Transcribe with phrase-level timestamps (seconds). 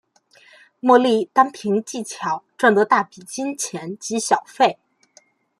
[0.79, 4.79] 莫莉单凭技巧赚得大笔金钱及小费。